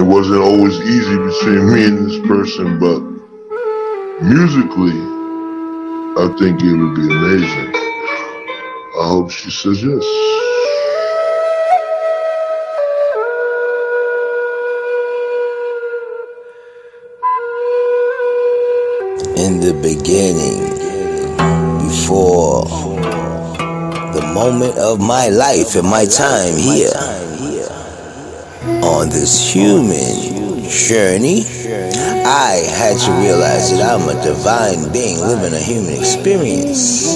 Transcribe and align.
It 0.00 0.06
wasn't 0.06 0.40
always 0.40 0.80
easy 0.80 1.14
between 1.14 1.74
me 1.74 1.84
and 1.84 2.08
this 2.08 2.26
person, 2.26 2.78
but 2.78 3.00
musically, 4.22 4.98
I 6.16 6.34
think 6.38 6.62
it 6.62 6.72
would 6.72 6.94
be 6.96 7.02
amazing. 7.02 7.74
I 8.98 9.08
hope 9.08 9.30
she 9.30 9.50
says 9.50 9.82
yes. 9.82 10.04
In 19.36 19.60
the 19.60 19.78
beginning, 19.82 20.60
before 21.86 22.64
the 24.14 24.32
moment 24.32 24.78
of 24.78 24.98
my 24.98 25.28
life 25.28 25.74
and 25.74 25.86
my 25.86 26.06
time 26.06 26.56
here 26.56 27.29
on 28.90 29.08
this 29.08 29.38
human 29.38 30.66
journey, 30.68 31.46
I 32.26 32.58
had 32.74 32.98
to 33.06 33.10
realize 33.22 33.70
that 33.70 33.86
I'm 33.86 34.08
a 34.10 34.18
divine 34.22 34.92
being 34.92 35.20
living 35.20 35.54
a 35.54 35.62
human 35.62 35.94
experience, 35.94 37.14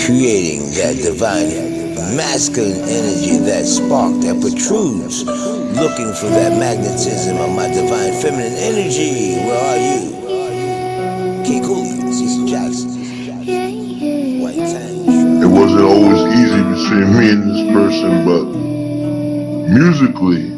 creating 0.00 0.72
that 0.80 0.96
divine 1.04 2.16
masculine 2.16 2.80
energy, 2.88 3.36
that 3.44 3.66
spark 3.66 4.16
that 4.24 4.40
protrudes, 4.40 5.24
looking 5.76 6.12
for 6.16 6.32
that 6.32 6.56
magnetism 6.56 7.36
of 7.36 7.54
my 7.54 7.68
divine 7.68 8.16
feminine 8.22 8.56
energy. 8.56 9.36
Where 9.44 9.60
are 9.68 9.80
you? 9.84 11.44
King 11.44 11.62
Cooley, 11.62 12.12
Cecil 12.12 12.46
Jackson, 12.48 12.88
It 15.44 15.46
wasn't 15.46 15.84
always 15.84 16.22
easy 16.40 16.62
between 16.72 17.18
me 17.18 17.30
and 17.32 17.42
this 17.44 17.72
person, 17.72 18.24
but 18.24 18.69
musically, 19.70 20.50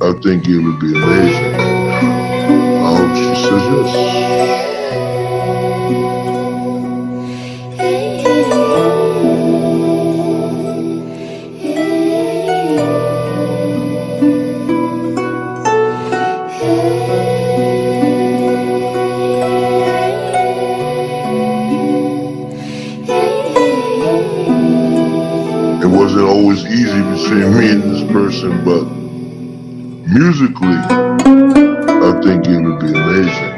I 0.00 0.12
think 0.22 0.48
it 0.48 0.58
would 0.58 0.80
be 0.80 0.92
amazing. 0.96 1.54
I 2.70 2.96
hope 2.96 3.16
she 3.16 3.42
says 3.42 3.64
yes. 3.72 4.59
Person, 28.30 28.64
but 28.64 28.84
musically, 30.06 30.78
I 32.06 32.20
think 32.22 32.46
it 32.46 32.60
would 32.62 32.78
be 32.78 32.92
amazing. 32.94 33.54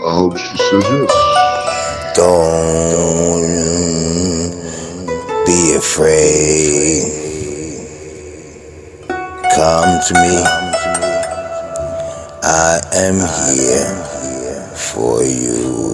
I 0.00 0.10
hope 0.16 0.38
she 0.38 0.56
says 0.56 0.84
yes. 0.88 1.12
Don't 2.16 3.42
be 5.44 5.74
afraid. 5.76 7.02
Come 9.54 10.00
to 10.08 10.14
me. 10.14 10.36
I 12.42 12.80
am 12.94 13.16
here 13.54 14.64
for 14.74 15.22
you. 15.22 15.91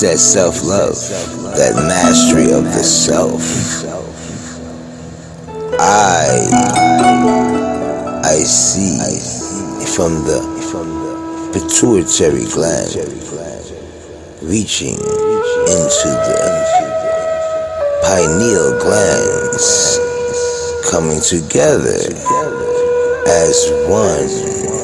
That 0.00 0.18
self 0.18 0.64
love, 0.64 0.96
that 1.56 1.74
mastery 1.76 2.52
of 2.52 2.64
the 2.64 2.82
self. 2.82 3.42
I 5.78 6.48
I 8.24 8.36
see 8.40 8.96
from 9.84 10.24
the 10.24 10.40
pituitary 11.52 12.46
gland 12.46 12.96
reaching 14.40 14.94
into 14.96 16.08
the 16.24 16.40
pineal 18.02 18.80
glands 18.80 20.00
coming 20.90 21.20
together 21.20 22.00
as 23.28 23.70
one 23.86 24.79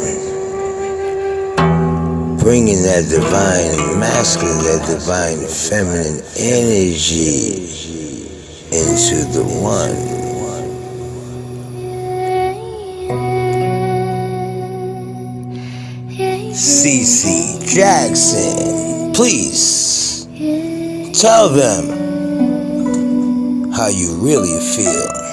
bringing 2.47 2.81
that 2.85 3.03
divine 3.11 3.99
masculine 3.99 4.59
that 4.59 4.87
divine 4.87 5.45
feminine 5.49 6.23
energy 6.39 7.67
into 8.71 9.25
the 9.35 9.43
one 9.61 9.91
CC 16.55 17.67
Jackson, 17.75 19.13
please 19.13 20.29
tell 21.21 21.49
them 21.49 21.83
how 23.73 23.89
you 23.89 24.15
really 24.23 24.61
feel. 24.61 25.26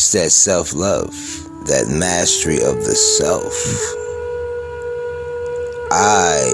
It's 0.00 0.12
that 0.12 0.30
self 0.30 0.72
love, 0.72 1.12
that 1.66 1.88
mastery 1.90 2.56
of 2.56 2.76
the 2.76 2.96
self. 2.96 3.52
I 5.92 6.48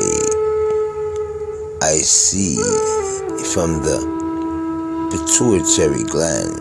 I 1.81 1.95
see 2.03 2.57
from 3.55 3.87
the 3.87 4.03
pituitary 5.13 6.03
gland 6.11 6.59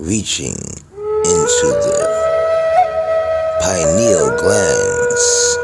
reaching 0.00 0.58
into 0.58 1.68
the 1.78 1.94
pineal 3.62 4.36
glands 4.42 5.58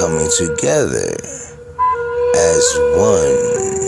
coming 0.00 0.30
together 0.38 1.12
as 2.34 2.64
one 2.96 3.85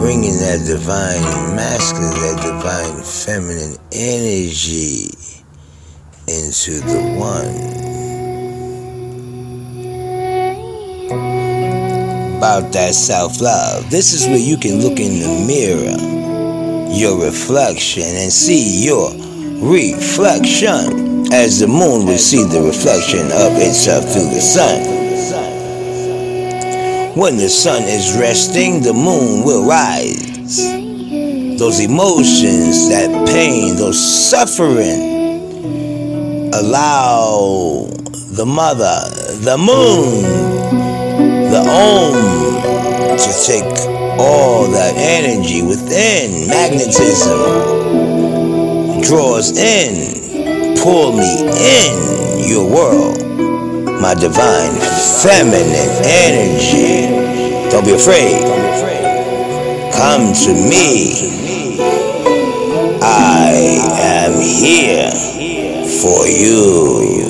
bringing 0.00 0.38
that 0.38 0.64
divine 0.66 1.20
masculine 1.54 2.10
that 2.24 2.40
divine 2.40 3.02
feminine 3.04 3.76
energy 3.92 5.10
into 6.26 6.80
the 6.80 7.18
one 7.18 7.54
about 12.38 12.72
that 12.72 12.94
self 12.94 13.42
love. 13.42 13.90
This 13.90 14.14
is 14.14 14.26
where 14.26 14.38
you 14.38 14.56
can 14.56 14.80
look 14.80 14.98
in 14.98 15.20
the 15.20 15.44
mirror, 15.46 16.88
your 16.96 17.22
reflection, 17.22 18.04
and 18.04 18.32
see 18.32 18.82
your 18.82 19.10
reflection 19.60 21.30
as 21.30 21.60
the 21.60 21.68
moon 21.68 22.06
will 22.06 22.16
see 22.16 22.42
the 22.44 22.62
reflection 22.62 23.26
of 23.26 23.52
itself 23.60 24.10
through 24.10 24.30
the 24.32 24.40
sun. 24.40 24.99
When 27.16 27.36
the 27.36 27.48
sun 27.48 27.82
is 27.82 28.16
resting, 28.16 28.82
the 28.82 28.92
moon 28.92 29.44
will 29.44 29.66
rise. 29.66 30.58
Those 31.58 31.80
emotions, 31.80 32.88
that 32.88 33.26
pain, 33.26 33.74
those 33.74 33.98
suffering, 34.30 35.42
allow 36.54 37.88
the 38.30 38.46
mother, 38.46 39.00
the 39.42 39.58
moon, 39.58 40.22
the 41.50 41.58
Om 41.68 43.18
to 43.18 43.32
take 43.44 43.64
all 44.20 44.70
that 44.70 44.94
energy 44.96 45.62
within. 45.62 46.48
Magnetism, 46.48 47.40
draws 49.02 49.58
in, 49.58 50.76
pull 50.80 51.16
me 51.16 51.42
in 51.58 52.48
your 52.48 52.70
world 52.72 53.29
my 54.00 54.14
divine 54.14 54.72
feminine 55.22 55.92
energy. 56.04 57.70
Don't 57.70 57.84
be 57.84 57.92
afraid. 57.92 58.40
Come 59.92 60.32
to 60.32 60.54
me. 60.54 61.78
I 63.02 63.52
am 64.00 64.40
here 64.40 65.10
for 66.00 66.26
you. 66.26 67.20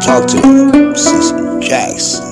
Talk 0.00 0.26
to 0.28 0.36
me, 0.36 0.94
Cece 0.94 1.60
Jackson. 1.60 2.27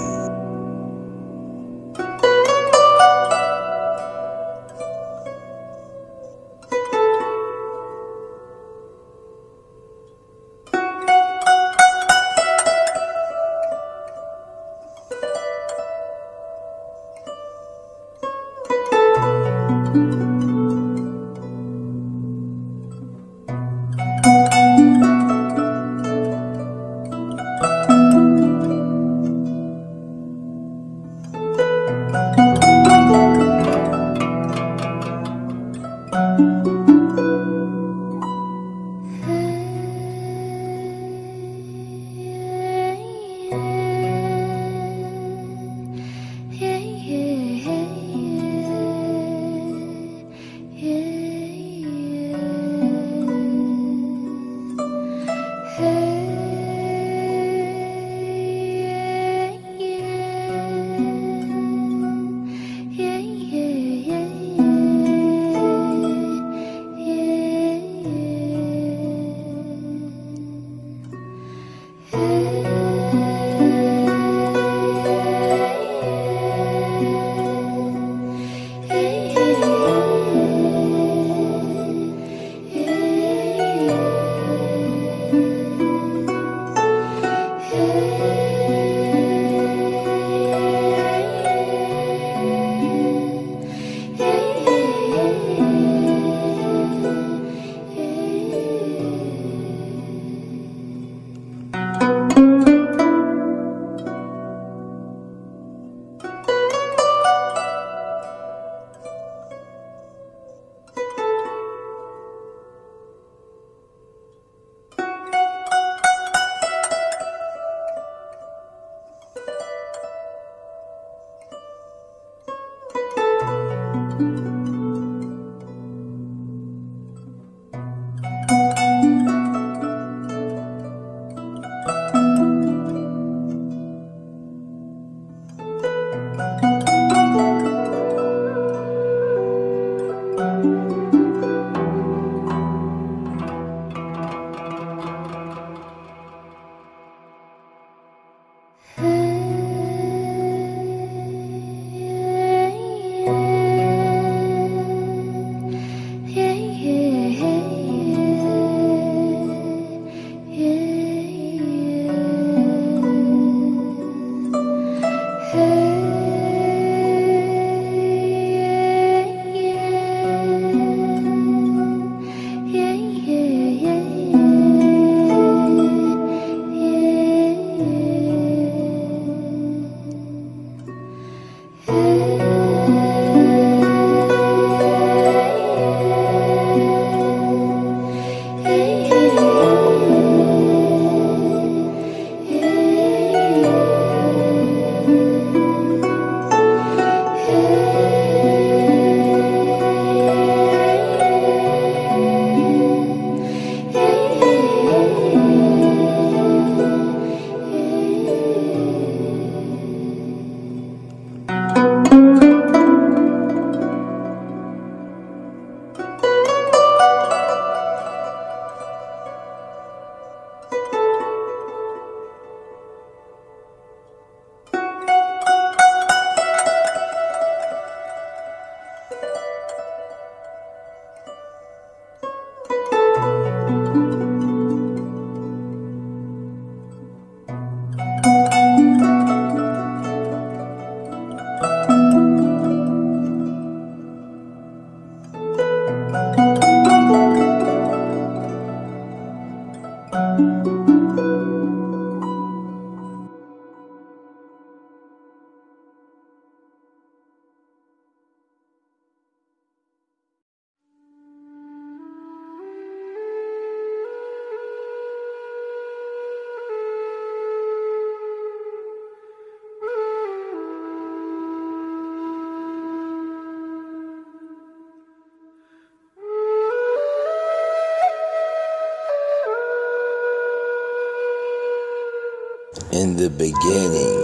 Beginning, 283.39 284.23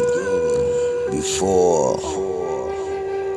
before 1.11 1.97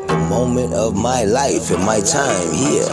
the 0.08 0.18
moment 0.30 0.74
of 0.74 0.96
my 0.96 1.24
life 1.26 1.70
and 1.72 1.84
my 1.86 2.00
time 2.00 2.54
here 2.54 2.88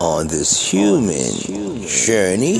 on 0.00 0.26
this 0.26 0.70
human 0.70 1.86
journey, 1.86 2.58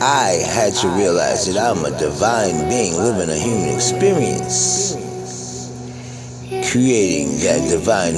I 0.00 0.42
had 0.46 0.74
to 0.74 0.88
realize 0.88 1.52
that 1.52 1.56
I'm 1.56 1.84
a 1.84 1.98
divine 1.98 2.68
being 2.68 2.94
living 2.96 3.30
a 3.30 3.38
human 3.38 3.74
experience 3.74 4.96
creating 6.70 7.38
that 7.38 7.68
divine 7.70 8.14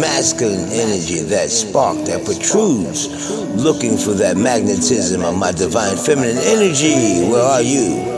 masculine 0.00 0.68
energy, 0.72 1.20
that 1.20 1.50
spark 1.50 1.96
that 2.06 2.24
protrudes, 2.24 3.30
looking 3.54 3.96
for 3.96 4.14
that 4.14 4.36
magnetism 4.36 5.22
of 5.22 5.36
my 5.36 5.52
divine 5.52 5.96
feminine 5.96 6.38
energy. 6.38 7.28
Where 7.28 7.42
are 7.42 7.62
you? 7.62 8.13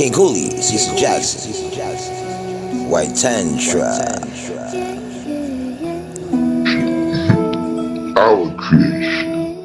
King 0.00 0.14
Cooley, 0.14 0.48
Cecil 0.62 0.96
Jackson, 0.96 1.52
White 2.88 3.14
Tantra. 3.14 4.00
Our 8.16 8.56
creation. 8.56 9.58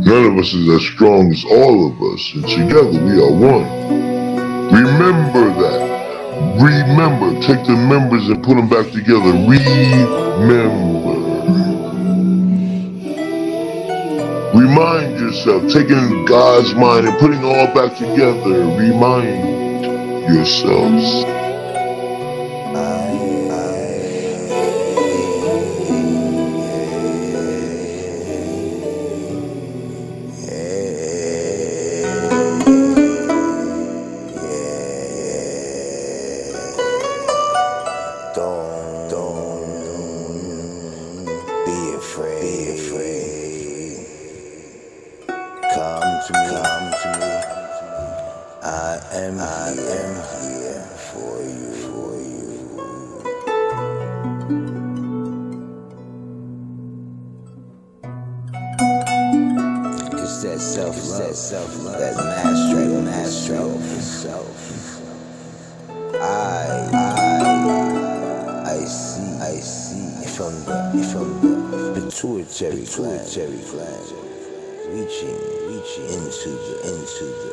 None 0.00 0.24
of 0.24 0.38
us 0.38 0.54
is 0.54 0.68
as 0.70 0.82
strong 0.86 1.30
as 1.32 1.44
all 1.44 1.86
of 1.86 2.00
us, 2.14 2.32
and 2.32 2.48
together 2.48 2.98
we 3.04 3.20
are 3.20 3.30
one. 3.30 3.68
Remember 4.72 5.52
that. 5.60 6.56
Remember, 6.58 7.38
take 7.42 7.62
the 7.66 7.76
members 7.76 8.26
and 8.26 8.42
put 8.42 8.54
them 8.56 8.70
back 8.70 8.90
together. 8.90 9.32
Remember. 9.32 10.95
Remind 14.56 15.20
yourself, 15.20 15.70
taking 15.70 16.24
God's 16.24 16.74
mind 16.74 17.06
and 17.06 17.18
putting 17.18 17.40
it 17.40 17.44
all 17.44 17.74
back 17.74 17.94
together. 17.96 18.64
Remind 18.64 20.32
yourselves. 20.34 21.35
Pituitary 73.36 73.60
gland, 73.70 74.08
reaching 74.88 75.36
reaching 75.68 76.08
into 76.08 76.48
the 76.48 76.74
into 76.88 77.24
the 77.24 77.52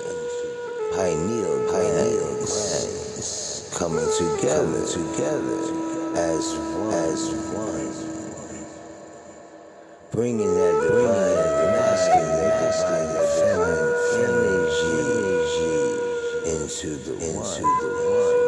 pineal 0.95 1.57
pineal 1.67 2.35
glands, 2.39 3.69
coming 3.75 4.09
together 4.17 4.85
together 4.87 5.59
as 6.15 6.55
one. 6.55 6.93
as 6.93 7.21
one, 7.51 7.91
bringing 10.11 10.53
that 10.55 10.81
divine 10.87 11.35
masculine 11.75 12.47
masculine 12.47 13.27
feminine 13.39 13.93
energy 14.23 15.03
into 16.49 16.89
the 16.95 17.13
into 17.13 17.61
the 17.61 17.89
one. 18.07 18.39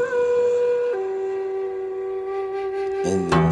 In 3.06 3.30
the 3.30 3.45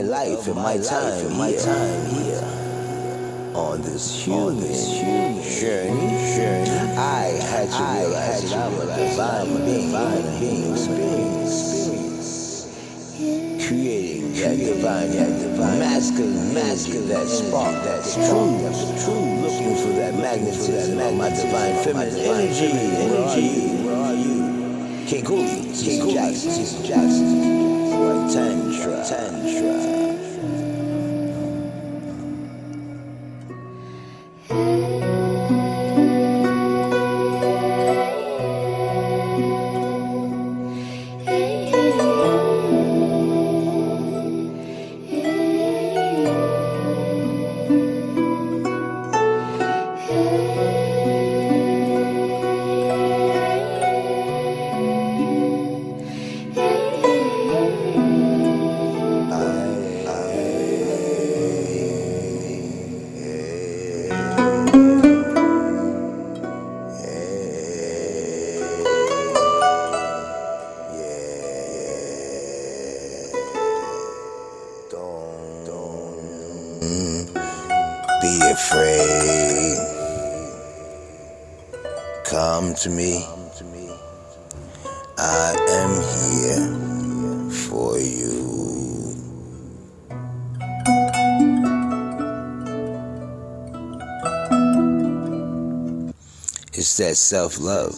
my 0.00 0.06
life 0.06 0.46
and 0.46 0.56
my 0.56 0.78
time, 0.78 1.26
and 1.26 1.36
my 1.36 1.52
time 1.52 2.06
here. 2.06 2.42
On 3.54 3.82
this 3.82 4.24
human, 4.24 4.62
journey, 5.42 6.08
I 6.96 7.36
had 7.44 7.68
to 7.68 7.82
realize 8.00 8.50
that 8.50 8.58
I'm 8.58 8.74
a 8.80 8.86
divine 8.96 9.48
being, 9.66 9.90
divine 9.90 10.40
being 10.40 10.72
experience, 10.72 12.64
creating 13.66 14.32
that 14.34 14.56
divine, 14.56 15.10
that 15.10 15.38
divine 15.38 15.78
masculine, 15.80 16.54
masculine, 16.54 17.08
that 17.08 17.26
spark, 17.26 17.74
that 17.84 18.02
true, 18.04 18.58
that's 18.62 19.04
true, 19.04 19.20
looking 19.42 19.76
for 19.76 19.92
that 19.98 20.14
magnetism, 20.14 20.96
that 20.96 21.14
my 21.14 21.28
divine 21.28 21.74
feminine 21.84 22.16
energy, 22.16 22.70
energy. 22.70 23.84
Where 23.84 23.96
are 23.96 24.14
you? 24.14 25.06
King 25.06 25.24
Cooley, 25.24 25.72
King 25.74 26.14
Jackson, 26.14 26.84
Jackson, 26.84 27.59
White 28.00 28.32
Tantra, 28.32 29.04
Tantra. 29.04 30.09
To 82.80 82.88
me. 82.88 83.26
I 85.18 85.54
am 85.68 85.90
here 86.40 87.50
for 87.50 87.98
you. 87.98 89.14
It's 96.72 96.96
that 96.96 97.16
self 97.16 97.60
love, 97.60 97.96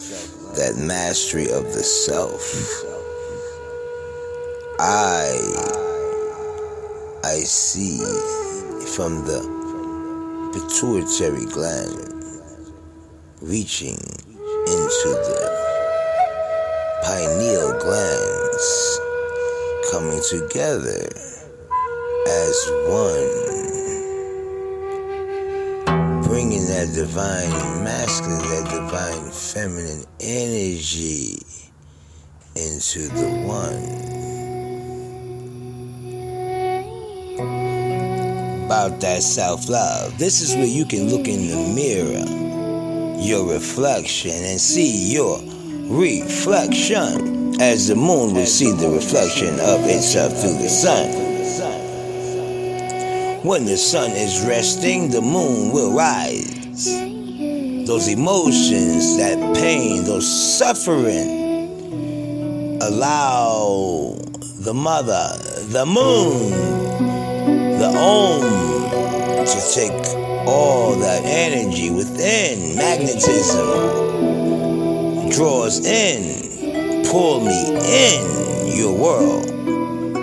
that 0.55 0.75
mastery 0.75 1.49
of 1.49 1.63
the 1.63 1.83
self. 1.83 2.43
I 4.81 5.39
I 7.23 7.35
see 7.35 7.99
from 8.97 9.23
the 9.23 10.51
pituitary 10.53 11.45
gland 11.45 12.11
reaching 13.41 13.97
into 14.73 15.09
the 15.27 15.39
pineal 17.03 17.71
glands 17.79 18.99
coming 19.91 20.21
together 20.29 21.05
as 22.27 22.55
one 22.89 23.43
bringing 26.23 26.65
that 26.65 26.91
divine 26.95 27.83
masculine 27.83 28.39
that 28.39 28.65
divine 28.71 29.31
feminine 29.31 30.03
energy 30.19 31.37
into 32.55 33.07
the 33.09 33.29
one 33.45 34.23
about 38.65 38.99
that 39.01 39.21
self 39.21 39.69
love. 39.69 40.17
This 40.17 40.41
is 40.41 40.55
where 40.55 40.65
you 40.65 40.85
can 40.85 41.09
look 41.09 41.27
in 41.27 41.47
the 41.47 41.73
mirror, 41.75 42.25
your 43.23 43.51
reflection, 43.51 44.31
and 44.31 44.59
see 44.59 45.13
your 45.13 45.39
reflection 45.87 47.61
as 47.61 47.87
the 47.87 47.95
moon 47.95 48.33
will 48.33 48.45
see 48.45 48.71
the 48.71 48.89
reflection 48.89 49.59
of 49.59 49.85
itself 49.85 50.33
through 50.39 50.57
the 50.57 50.69
sun. 50.69 51.09
When 53.43 53.65
the 53.65 53.77
sun 53.77 54.11
is 54.11 54.45
resting, 54.45 55.09
the 55.09 55.21
moon 55.21 55.71
will 55.71 55.93
rise. 55.93 56.85
Those 57.87 58.07
emotions, 58.07 59.17
that 59.17 59.37
pain, 59.55 60.03
those 60.05 60.57
suffering, 60.57 61.41
allow 62.81 64.15
the 64.59 64.73
mother, 64.73 65.37
the 65.67 65.85
moon, 65.85 66.51
the 67.79 67.89
Om 67.97 68.43
to 69.45 69.73
take 69.73 70.32
all 70.47 70.95
that 70.95 71.23
energy 71.25 71.89
within, 71.91 72.75
magnetism, 72.75 73.93
draws 75.29 75.85
in, 75.85 77.03
pull 77.05 77.41
me 77.45 77.75
in 77.85 78.77
your 78.77 78.93
world, 78.97 79.51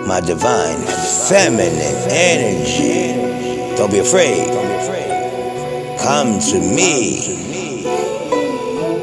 my 0.07 0.19
divine 0.21 0.79
feminine 1.27 1.95
energy. 2.09 3.15
Don't 3.77 3.91
be 3.91 3.99
afraid. 3.99 4.47
Come 5.99 6.39
to 6.39 6.59
me. 6.59 7.37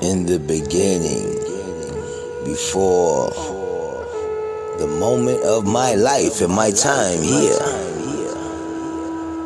in 0.02 0.26
the 0.26 0.40
beginning, 0.40 1.34
before 2.46 3.30
the 4.78 4.88
moment 5.00 5.42
of 5.44 5.66
my 5.66 5.96
life 5.96 6.42
and 6.42 6.54
my 6.54 6.70
time 6.72 7.22
here 7.22 7.95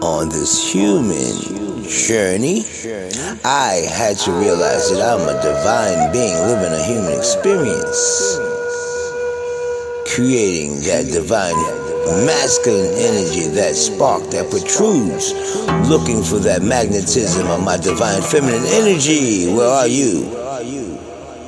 on 0.01 0.29
this 0.29 0.71
human 0.71 1.83
journey, 1.83 2.63
I 3.43 3.85
had 3.91 4.17
to 4.19 4.31
realize 4.31 4.89
that 4.91 5.01
I'm 5.01 5.27
a 5.27 5.41
divine 5.41 6.12
being 6.12 6.38
living 6.47 6.73
a 6.73 6.83
human 6.83 7.17
experience, 7.17 8.39
creating 10.13 10.81
that 10.88 11.09
divine 11.12 11.55
masculine 12.25 12.93
energy, 12.95 13.47
that 13.47 13.75
spark 13.75 14.29
that 14.31 14.49
protrudes, 14.49 15.33
looking 15.89 16.23
for 16.23 16.39
that 16.39 16.62
magnetism 16.62 17.47
of 17.47 17.62
my 17.63 17.77
divine 17.77 18.21
feminine 18.21 18.65
energy. 18.65 19.51
Where 19.53 19.67
are 19.67 19.88
you? 19.88 20.31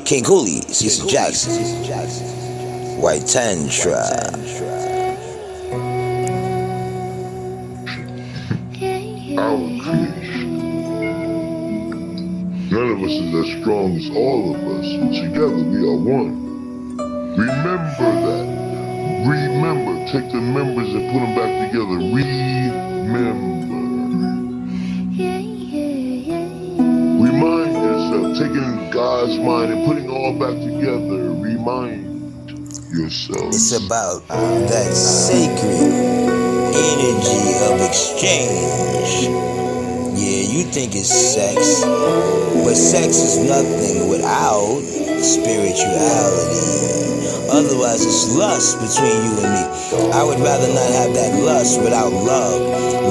King 0.04 0.24
Cooley, 0.26 0.62
Cecil 0.62 1.08
Jackson, 1.08 1.64
White 3.00 3.26
Tantra. 3.26 4.41
Is 13.22 13.36
as 13.50 13.62
strong 13.62 13.98
as 13.98 14.10
all 14.12 14.56
of 14.56 14.62
us, 14.80 14.88
and 14.88 15.14
together 15.16 15.58
we 15.58 15.80
are 15.88 15.98
one. 15.98 16.58
Remember 17.38 18.12
that. 18.28 18.46
Remember. 19.28 20.06
Take 20.12 20.32
the 20.32 20.42
members 20.42 20.90
and 20.94 21.12
put 21.12 21.20
them 21.22 21.36
back 21.36 21.72
together. 21.72 21.98
Remember. 22.14 23.84
Remind 27.08 27.74
yourself. 27.74 28.38
Taking 28.38 28.92
God's 28.92 29.40
mind 29.40 29.74
and 29.74 29.88
putting 29.88 30.06
it 30.06 30.12
all 30.12 30.34
back 30.40 30.56
together. 30.60 31.34
Remind 31.42 32.30
yourself. 32.94 33.50
It's 33.50 33.72
about 33.74 34.24
uh, 34.30 34.60
that 34.68 34.94
sacred 34.94 36.12
energy 36.62 37.54
of 37.66 37.82
exchange. 37.82 39.51
You 40.52 40.64
think 40.66 40.96
it's 40.96 41.08
sex, 41.08 41.80
but 41.86 42.76
sex 42.76 43.16
is 43.24 43.38
nothing 43.48 44.10
without 44.10 44.84
spirituality. 45.24 45.80
Otherwise, 47.48 48.04
it's 48.04 48.36
lust 48.36 48.76
between 48.84 49.16
you 49.16 49.48
and 49.48 49.56
me. 49.56 49.64
I 50.12 50.22
would 50.28 50.44
rather 50.44 50.68
not 50.68 50.92
have 50.92 51.16
that 51.16 51.40
lust 51.42 51.80
without 51.80 52.12
love. 52.12 52.60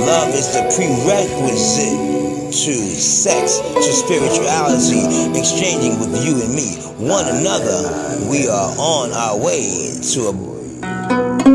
Love 0.04 0.34
is 0.34 0.52
the 0.52 0.68
prerequisite 0.68 2.52
to 2.52 2.74
sex, 3.00 3.60
to 3.60 3.90
spirituality, 3.90 5.00
exchanging 5.32 5.98
with 5.98 6.12
you 6.22 6.44
and 6.44 6.52
me, 6.54 6.76
one 7.00 7.24
another. 7.26 8.28
We 8.28 8.48
are 8.48 8.68
on 8.76 9.12
our 9.12 9.38
way 9.42 9.96
to 10.12 10.28
a 10.28 10.32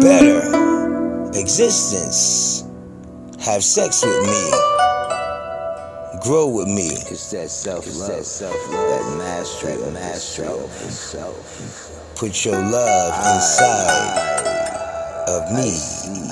better 0.02 1.30
existence. 1.39 2.63
Have 3.45 3.63
sex 3.63 4.04
with 4.04 4.26
me. 4.26 4.85
Grow 6.26 6.48
with 6.48 6.68
me. 6.68 6.90
It's 6.90 7.30
that 7.32 7.52
self 7.52 7.86
love, 7.86 8.10
that, 8.10 8.26
self-love, 8.26 8.72
that 8.72 9.18
mastery, 9.20 9.76
that 9.76 9.94
mastery 9.94 10.48
of 10.48 10.72
self. 10.72 12.16
Put 12.16 12.44
your 12.44 12.58
love 12.60 13.14
inside 13.36 14.48
of 15.28 15.52
me. 15.52 15.70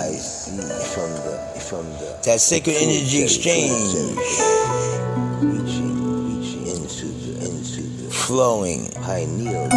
I 0.01 0.17
see 0.17 0.57
from 0.95 1.11
the 1.11 1.37
from 1.69 1.85
the 2.01 2.17
that 2.25 2.41
sacred 2.41 2.75
energy 2.75 3.21
exchange. 3.21 4.17
Reaching, 5.43 6.41
reaching 6.41 6.65
into 6.65 7.05
the 7.05 7.45
into 7.45 7.81
the 8.03 8.09
flowing 8.09 8.89
pineal 9.03 9.69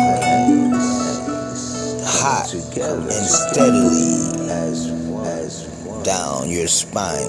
hot 2.06 2.54
and 2.54 3.26
steadily 3.26 4.48
as 4.50 4.88
as 5.26 6.02
down 6.04 6.48
your 6.48 6.68
spine. 6.68 7.28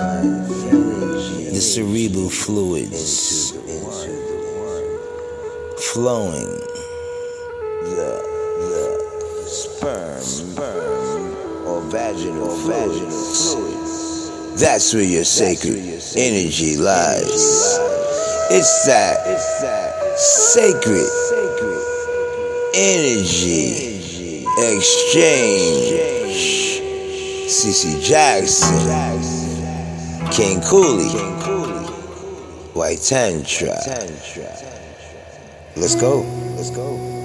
The 0.00 1.60
cerebral 1.60 2.30
fluids 2.30 3.52
flowing. 5.92 6.46
The, 7.82 8.22
the 8.60 9.44
sperm, 9.46 10.20
sperm 10.20 11.66
or 11.66 11.82
vaginal, 11.82 12.56
vaginal 12.66 13.10
fluids. 13.10 14.58
That's 14.58 14.94
where 14.94 15.04
your 15.04 15.24
sacred 15.24 15.76
energy 16.16 16.78
lies. 16.78 17.78
It's 18.50 18.86
that, 18.86 19.18
it's 19.26 19.60
that 19.60 20.18
sacred 20.18 21.10
energy 22.74 24.46
exchange. 24.56 26.20
CC 27.50 28.02
Jackson, 28.02 29.39
King 30.32 30.60
Cooley, 30.62 31.08
White 32.72 33.00
Tantra. 33.00 33.74
Let's 35.76 35.96
go. 35.96 36.20
Let's 36.56 36.70
go. 36.70 37.19